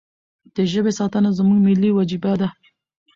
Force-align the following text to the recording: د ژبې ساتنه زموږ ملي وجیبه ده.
د 0.55 0.57
ژبې 0.71 0.91
ساتنه 0.99 1.29
زموږ 1.37 1.59
ملي 1.67 1.89
وجیبه 1.93 2.33
ده. 2.41 2.49